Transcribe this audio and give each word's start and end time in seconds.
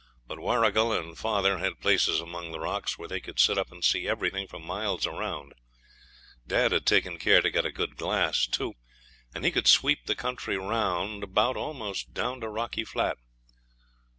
But 0.25 0.39
Warrigal 0.39 0.91
and 0.93 1.15
father 1.15 1.59
had 1.59 1.79
places 1.79 2.19
among 2.19 2.51
the 2.51 2.59
rocks 2.59 2.97
where 2.97 3.07
they 3.07 3.19
could 3.19 3.39
sit 3.39 3.59
up 3.59 3.71
and 3.71 3.83
see 3.85 4.07
everything 4.07 4.47
for 4.47 4.57
miles 4.57 5.05
round. 5.05 5.53
Dad 6.47 6.71
had 6.71 6.87
taken 6.87 7.19
care 7.19 7.39
to 7.39 7.51
get 7.51 7.67
a 7.67 7.71
good 7.71 7.97
glass, 7.97 8.47
too, 8.47 8.73
and 9.35 9.45
he 9.45 9.51
could 9.51 9.67
sweep 9.67 10.07
the 10.07 10.15
country 10.15 10.57
round 10.57 11.21
about 11.23 11.55
almost 11.55 12.15
down 12.15 12.41
to 12.41 12.49
Rocky 12.49 12.83
Flat. 12.83 13.19